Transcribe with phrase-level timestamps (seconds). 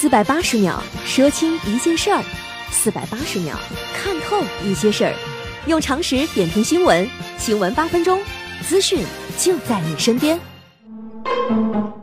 [0.00, 2.22] 四百八十秒说清一件事儿，
[2.70, 3.58] 四百八十秒
[3.92, 5.12] 看透一些事儿，
[5.66, 7.04] 用常识点评新闻，
[7.36, 8.20] 新闻八分钟，
[8.62, 9.04] 资讯
[9.36, 10.38] 就在你身边。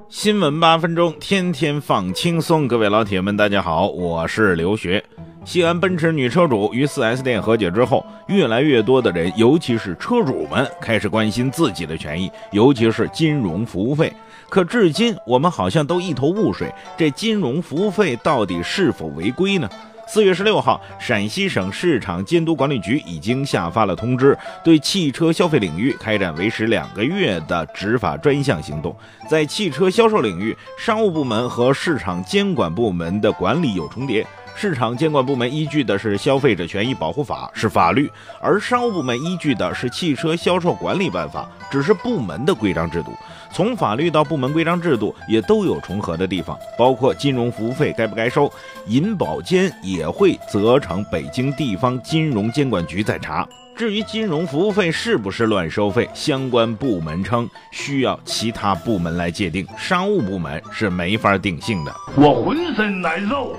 [0.09, 2.67] 新闻八分钟，天天放轻松。
[2.67, 5.01] 各位老铁们，大家好，我是刘学。
[5.45, 14.11] 西安奔驰女车主与 4S 店和解之后，越来越多的人，尤其是车主们，开始关心自己的权益，尤其是金融服务费。
[14.49, 19.69] 可至今，我们好像都一头雾水，这金融服务费到底是否违规呢？
[20.07, 28.95] 四月十六号，陕西省市场监督管理局已经下发了通知，对汽车消费领域开展为时两个月的执法专项行动。
[29.29, 34.25] 在汽车销售领域，商务部门和市场监管部门的管理有重叠。
[34.57, 38.07] 市场监管部门依据的是《消费者权益保护法》，是法律；
[38.41, 43.11] 而商务部门依据的是《汽车销售管理办法》，只是部门的规章制度。
[43.51, 48.51] 从法律到部门规章制度也都有重合的地方，包括金融服务费该不该收，
[48.87, 53.45] 银保监也会责成北京地方金融监管局再查。
[53.75, 61.93] 至于金融服务费是不是乱收费，相关部门称需要其他部门来界定，商务部门是没法定性的。
[62.15, 63.53] 我浑身难受。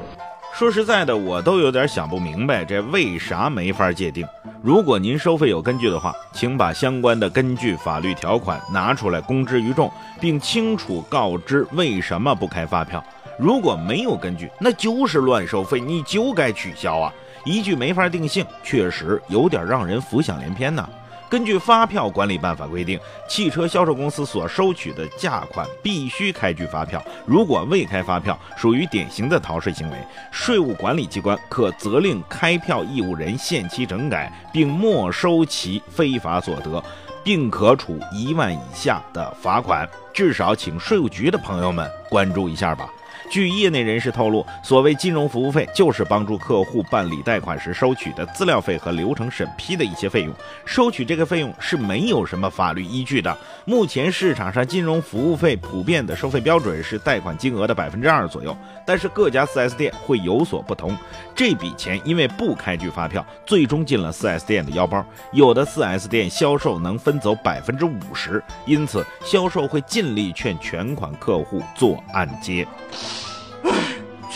[0.58, 4.26] 说实在的，我都有点想不明白，这为啥没法界定？
[4.62, 13.04] 如果您收费有根据的话，请把相关的根据法律条款拿出来公之于众，并清楚告知为什么不开发票。
[13.38, 17.12] 如果没有根据，那就是乱收费，你就该取消啊！
[17.44, 20.88] 一句没法定性，确实有点让人浮想联翩呐。
[21.28, 27.02] 根据发票管理办法规定，汽车销售公司所收取的价款必须开具发票。
[27.26, 29.98] 如果未开发票，属于典型的逃税行为，
[30.30, 36.82] 税务管理机关可责令开票义务人限期整改，并没收其非法所得，
[37.24, 39.88] 并可处一万以下的罚款。
[40.14, 42.88] 至少，请税务局的朋友们关注一下吧。
[43.30, 50.32] 据业内人士透露，所谓金融服务费，就是帮助客户办理贷款时收取的资料费和流程审批的一些费用。
[50.64, 53.36] 收取这个费用是没有什么法律依据的。
[53.64, 58.56] 目前市场上金融服务费普遍的收费标准是贷款金额的百分之二左右，
[58.86, 60.96] 但是各家 4S 店会有所不同。
[61.34, 65.04] 这笔钱因为不开具发票，最终进了 4S 店的腰包。
[65.32, 72.66] 有的 4S 店销售能分走百分之五十，因此销售会尽力劝全款客户做按揭。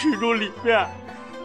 [0.00, 0.86] 其中里面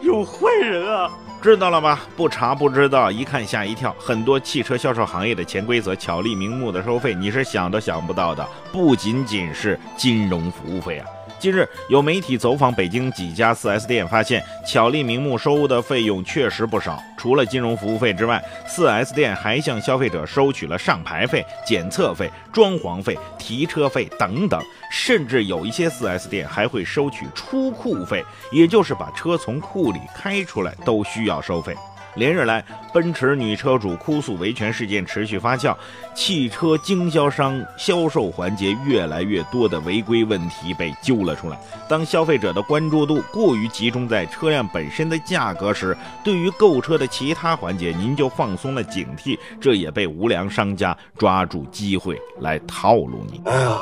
[0.00, 1.10] 有坏人啊！
[1.42, 2.00] 知道了吧？
[2.16, 3.94] 不查不知道，一看吓一跳。
[3.98, 8.48] 很多汽车销售行业的潜规则，巧立名目的收费，你是想都想不到的。
[8.72, 11.06] 不仅仅是金融服务费啊。
[11.38, 17.02] 近日，有媒体走访北京几家 4S 店，发现巧立名目收的费用确实不少。
[17.16, 24.60] 除了金融服务费之外，4S 店还向消费者收取了上牌费、检测费、装潢费、提车费等等，
[24.90, 31.74] 甚至有一些 4S 店还会收取出库费，也就是把车从库里开出来都需要收费。
[32.16, 35.76] 连日来，奔驰女车主哭诉维权事件持续发酵，
[36.14, 41.58] 汽车经销商销售环节越来越多的违规问题被揪了出来。
[41.88, 53.40] 当消费者的关注度过于集中在车辆本身的价格时，对于购车的其他环节，您就放松了警惕，这也被无良商家抓住机会来套路你。
[53.44, 53.78] 哎呀，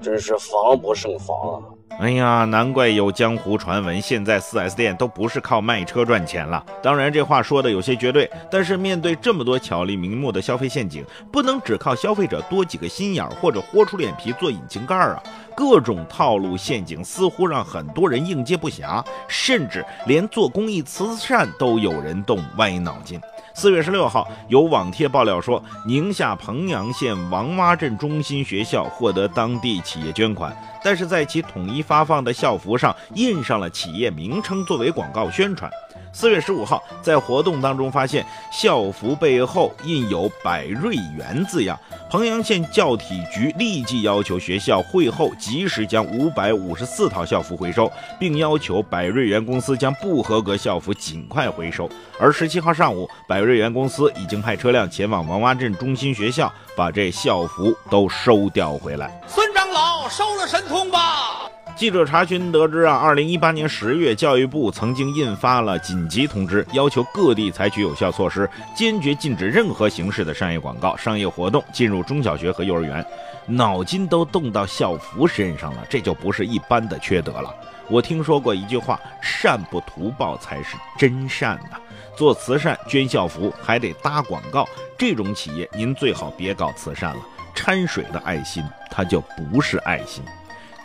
[0.00, 1.75] 真是防不胜防啊！
[1.98, 6.62] 哎呀，难怪有江湖传闻，现在 4S 店都不是靠卖车赚钱了。
[6.82, 11.02] 当然，这话说的有些绝对，但是面对这么多巧立名目的消费陷阱，
[11.32, 15.22] 不能只靠消费者多几个心眼或者豁出脸皮做引擎盖啊！
[15.56, 23.18] 各种套路陷阱似乎让很多人应接不暇，甚至连做公益慈善都有人动歪脑筋。
[23.58, 35.70] 四月十六号，有网帖爆料说，宁夏彭阳县王洼镇中心学校获得当地企业捐款，但是在其统一发放的校服上印上了企业名称作为广告宣传。
[36.18, 41.78] 四月十五号，在活动当中发现校服背后印有“百瑞园”字样，
[42.08, 51.86] 彭阳县教体局立即要求学校会后及时将五百五十四套校服回收，并要求百瑞园公司将不合格校服尽快回收。
[52.18, 59.20] 而十七号上午，百瑞园公司已经派车辆前往王洼镇中心学校，把这校服都收调回来。
[59.28, 61.35] 孙长老，收了神通吧！
[61.76, 73.04] 记者查询得知啊，二零一八年十月，教育部曾经印发了紧急通知，要求各地采取有效措施，坚决禁止任何形式的商业广告、商业活动进入中小学和幼儿园。
[73.46, 77.54] 脑筋都动到校服身上了，这就不是一般的缺德了。
[77.88, 81.76] 我听说过一句话：善不图报才是真善呐。
[82.16, 87.20] 做慈善捐校服还得搭广告，这种企业您最好别搞慈善了，
[87.54, 90.24] 掺水的爱心它就不是爱心。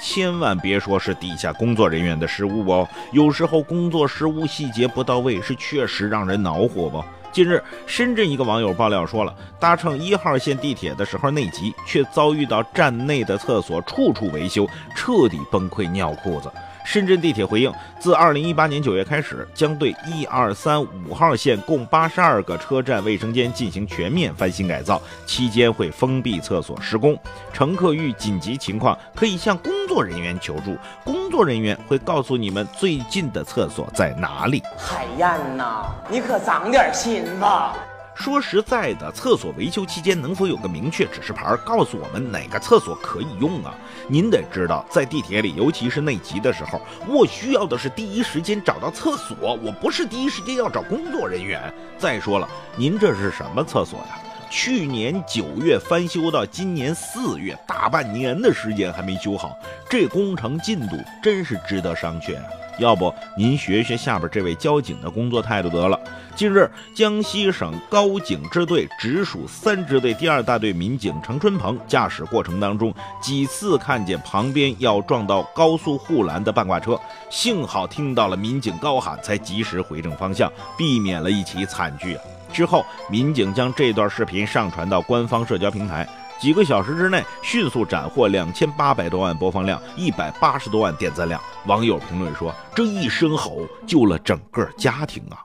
[0.01, 7.03] 千万别说是底下工作人员的失误哦，有时候工作失误细节不到位，是确实让人恼火不？
[7.31, 16.51] 近日，深圳一个网友爆料说了，搭乘一号线地铁的时候内急，却遭遇到站内的厕所处处维修，彻底崩溃尿裤子。
[16.91, 27.17] 深圳地铁回应，自二零一八年九月开始，将对一二三五号线共八十二个车站卫生间进行全面翻新改造，期间会封闭厕所施工。
[27.53, 34.61] 乘客遇紧急情况可以向工作人员求助，工作人员会告诉你们最近的厕所在哪里。
[34.77, 37.73] 海燕呐，你可长点心吧。
[38.13, 43.73] 说实在的，厕所维修期间能否有个明确指示牌，告诉我们哪个厕所可以用啊？
[44.07, 51.73] 您得知道，在地铁里，尤其是内急的时候，我需要的是第一时间找到厕所，我不是第一时间要找工作人员。
[51.97, 54.19] 再说了，您这是什么厕所呀？
[54.49, 59.57] 去年九月翻修到今年四月，大半年的时间还没修好，
[59.89, 62.43] 这工程进度真是值得商榷啊！
[62.77, 65.99] 要不您学学下边这位交警的工作态度得了。
[66.35, 82.17] 近日，江西省高警支队直属三支队第二大队民警程春鹏驾驶过程当中，几次看见旁边要撞到高速护栏的半挂车，幸好听到了民警高喊，才及时回正方向，避免了一起惨剧！
[82.51, 86.07] 之后，民警将这段视频上传到官方社交平台。
[86.41, 91.39] 几个小时之内，迅速斩获两千八百多万播放量，一百八十多万点赞量。
[91.67, 95.37] 网友评论说：“这一声吼救了整个家庭啊！”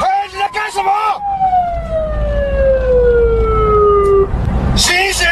[0.00, 0.90] 嘿，你在干什么？
[4.74, 5.28] 醒醒！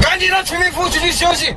[0.00, 1.54] 赶紧让全民服出去休息。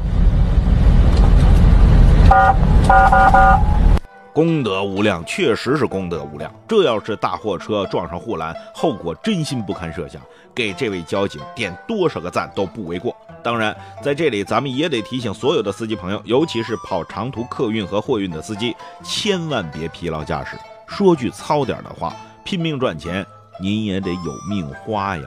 [4.33, 6.53] 功德无量，确实是功德无量。
[6.67, 10.21] 这要是大货车撞上护栏，后果真心不堪设想。
[10.53, 13.15] 给这位交警点多少个赞都不为过。
[13.43, 20.57] 当然，在这里咱们也得提醒所有的司机朋友，尤其是跑长途客运和货运的司机，千万别疲劳驾驶。
[20.87, 22.13] 说句糙点的话，
[22.43, 23.25] 拼命赚钱，
[23.61, 25.23] 您也得有命花呀。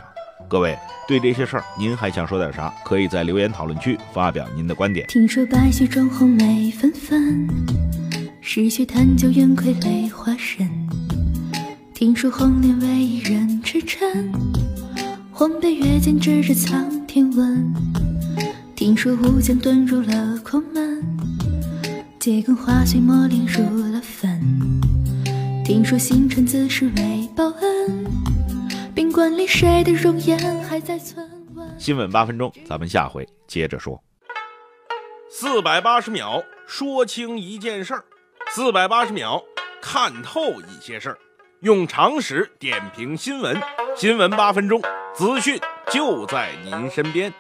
[0.49, 0.79] 各位，
[1.09, 2.73] 对这些事儿，您还想说点啥？
[2.85, 5.07] 可以在留言讨论区发表您的观点。
[5.09, 7.84] 听说白雪中红梅纷纷。
[8.47, 10.69] 逝去探究愿傀儡化身。
[11.95, 14.31] 听说红莲为一人痴嗔，
[15.33, 17.75] 黄北月间指着苍天问。
[18.77, 21.03] 听说乌江遁入了空门，
[22.21, 24.39] 桔梗花碎墨莲入了坟。
[25.65, 28.05] 听说星辰自是为报恩，
[28.95, 31.27] 宾馆里谁的容颜还在存？
[31.79, 34.05] 新闻八分钟，咱们下回接着说。
[35.31, 38.05] 四百八十秒说清一件事儿。
[38.55, 39.43] 四百八十秒，
[39.83, 41.19] 看透一些事儿，
[41.63, 43.61] 用常识点评新闻。
[43.97, 44.81] 新闻八分钟，
[45.13, 45.59] 资讯
[45.91, 47.35] 就在您身边。